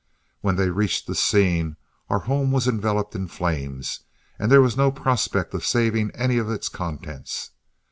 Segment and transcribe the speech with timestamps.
[0.39, 1.77] When they reached the scene
[2.09, 3.99] our home was enveloped in flames,
[4.39, 7.51] and there was no prospect of saving any of its contents.